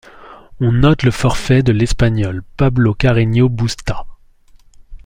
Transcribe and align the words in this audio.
On 0.59 0.71
note 0.71 1.03
le 1.03 1.11
forfait 1.11 1.61
de 1.61 1.71
l'Espagnol 1.71 2.41
Pablo 2.57 2.95
Carreño 2.95 3.49
Busta. 3.49 4.07